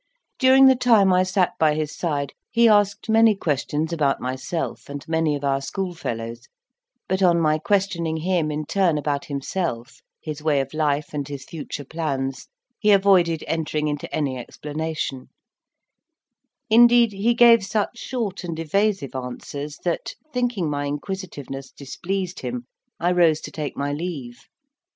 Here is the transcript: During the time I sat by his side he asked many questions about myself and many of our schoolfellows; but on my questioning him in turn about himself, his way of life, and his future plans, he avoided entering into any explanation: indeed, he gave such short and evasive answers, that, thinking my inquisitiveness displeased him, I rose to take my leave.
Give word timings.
During 0.39 0.65
the 0.65 0.73
time 0.75 1.13
I 1.13 1.21
sat 1.21 1.51
by 1.59 1.75
his 1.75 1.95
side 1.95 2.33
he 2.49 2.67
asked 2.67 3.07
many 3.07 3.35
questions 3.35 3.93
about 3.93 4.19
myself 4.19 4.89
and 4.89 5.07
many 5.07 5.35
of 5.35 5.43
our 5.43 5.61
schoolfellows; 5.61 6.47
but 7.07 7.21
on 7.21 7.39
my 7.39 7.59
questioning 7.59 8.17
him 8.17 8.49
in 8.49 8.65
turn 8.65 8.97
about 8.97 9.25
himself, 9.25 10.01
his 10.19 10.41
way 10.41 10.59
of 10.59 10.73
life, 10.73 11.13
and 11.13 11.27
his 11.27 11.45
future 11.45 11.85
plans, 11.85 12.47
he 12.79 12.89
avoided 12.91 13.43
entering 13.45 13.87
into 13.87 14.11
any 14.11 14.39
explanation: 14.39 15.29
indeed, 16.67 17.11
he 17.11 17.35
gave 17.35 17.63
such 17.63 17.99
short 17.99 18.43
and 18.43 18.57
evasive 18.57 19.13
answers, 19.13 19.77
that, 19.83 20.15
thinking 20.33 20.67
my 20.67 20.85
inquisitiveness 20.85 21.69
displeased 21.71 22.39
him, 22.39 22.65
I 22.99 23.11
rose 23.11 23.39
to 23.41 23.51
take 23.51 23.77
my 23.77 23.93
leave. 23.93 24.45